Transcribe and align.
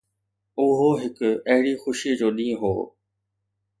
اهو 0.61 0.89
هڪ 1.01 1.19
اهڙي 1.49 1.73
خوشي 1.83 2.11
جو 2.19 2.27
ڏينهن 2.37 2.57
هو. 2.61 2.73